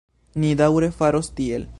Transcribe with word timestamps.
Ni 0.43 0.53
daŭre 0.61 0.89
faros 1.01 1.33
tiel. 1.41 1.69